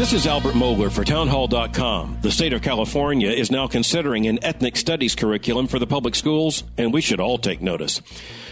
This 0.00 0.14
is 0.14 0.26
Albert 0.26 0.54
Mohler 0.54 0.90
for 0.90 1.04
Townhall.com. 1.04 2.20
The 2.22 2.30
state 2.30 2.54
of 2.54 2.62
California 2.62 3.28
is 3.28 3.50
now 3.50 3.66
considering 3.66 4.26
an 4.26 4.42
ethnic 4.42 4.78
studies 4.78 5.14
curriculum 5.14 5.66
for 5.66 5.78
the 5.78 5.86
public 5.86 6.14
schools, 6.14 6.64
and 6.78 6.90
we 6.90 7.02
should 7.02 7.20
all 7.20 7.36
take 7.36 7.60
notice. 7.60 8.00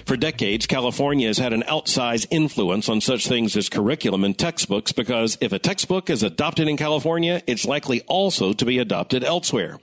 For 0.08 0.16
decades, 0.16 0.66
California 0.66 1.26
has 1.26 1.36
had 1.36 1.52
an 1.52 1.64
outsized 1.64 2.28
influence 2.30 2.88
on 2.88 3.02
such 3.02 3.28
things 3.28 3.54
as 3.58 3.68
curriculum 3.68 4.24
and 4.24 4.38
textbooks 4.38 4.90
because 4.90 5.36
if 5.42 5.52
a 5.52 5.58
textbook 5.58 6.08
is 6.08 6.22
adopted 6.22 6.66
in 6.66 6.78
California, 6.78 7.42
it's 7.46 7.66
likely 7.66 8.00
also 8.02 8.54
to 8.54 8.64
be 8.64 8.78
adopted 8.78 9.22
elsewhere. 9.22 9.78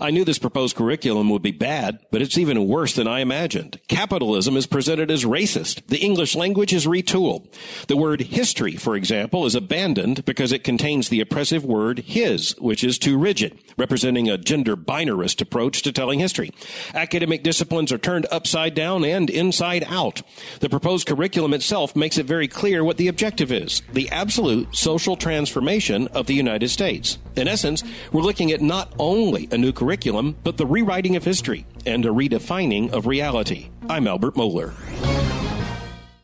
I 0.00 0.10
knew 0.10 0.24
this 0.24 0.38
proposed 0.38 0.76
curriculum 0.76 1.28
would 1.28 1.42
be 1.42 1.50
bad, 1.50 1.98
but 2.10 2.22
it's 2.22 2.38
even 2.38 2.68
worse 2.68 2.94
than 2.94 3.06
I 3.06 3.20
imagined. 3.20 3.78
Capitalism 3.86 4.56
is 4.56 4.66
presented 4.66 5.10
as 5.10 5.26
racist. 5.26 5.86
The 5.88 5.98
English 5.98 6.34
language 6.34 6.72
is 6.72 6.86
retooled. 6.86 7.46
The 7.86 7.98
word 7.98 8.22
history, 8.22 8.76
for 8.76 8.96
example, 8.96 9.44
is 9.44 9.54
abandoned 9.54 10.24
because 10.24 10.52
it 10.52 10.64
contains 10.64 11.05
the 11.08 11.20
oppressive 11.20 11.64
word 11.64 12.00
his, 12.00 12.54
which 12.58 12.84
is 12.84 12.98
too 12.98 13.18
rigid, 13.18 13.58
representing 13.76 14.28
a 14.28 14.38
gender 14.38 14.76
binarist 14.76 15.40
approach 15.40 15.82
to 15.82 15.92
telling 15.92 16.18
history. 16.18 16.50
Academic 16.94 17.42
disciplines 17.42 17.92
are 17.92 17.98
turned 17.98 18.26
upside 18.30 18.74
down 18.74 19.04
and 19.04 19.30
inside 19.30 19.84
out. 19.88 20.22
The 20.60 20.68
proposed 20.68 21.06
curriculum 21.06 21.54
itself 21.54 21.94
makes 21.96 22.18
it 22.18 22.26
very 22.26 22.48
clear 22.48 22.84
what 22.84 22.96
the 22.96 23.08
objective 23.08 23.52
is 23.52 23.82
the 23.92 24.10
absolute 24.10 24.74
social 24.74 25.16
transformation 25.16 26.08
of 26.08 26.26
the 26.26 26.34
United 26.34 26.68
States. 26.68 27.18
In 27.36 27.48
essence, 27.48 27.82
we're 28.12 28.22
looking 28.22 28.52
at 28.52 28.60
not 28.60 28.92
only 28.98 29.48
a 29.50 29.58
new 29.58 29.72
curriculum, 29.72 30.36
but 30.44 30.56
the 30.56 30.66
rewriting 30.66 31.16
of 31.16 31.24
history 31.24 31.66
and 31.84 32.04
a 32.04 32.10
redefining 32.10 32.90
of 32.92 33.06
reality. 33.06 33.70
I'm 33.88 34.06
Albert 34.06 34.34
Mohler. 34.34 34.72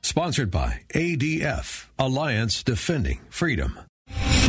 Sponsored 0.02 0.50
by 0.50 0.80
ADF, 0.94 1.86
Alliance 1.98 2.62
Defending 2.62 3.20
Freedom. 3.30 3.78